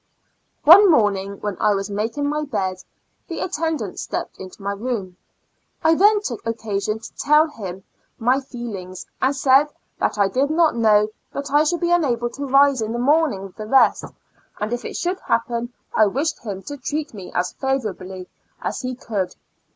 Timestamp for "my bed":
2.27-2.83